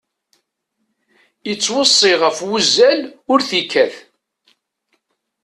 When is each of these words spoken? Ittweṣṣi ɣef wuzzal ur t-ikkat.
Ittweṣṣi 1.51 2.13
ɣef 2.21 2.37
wuzzal 2.47 2.99
ur 3.31 3.39
t-ikkat. 3.47 3.95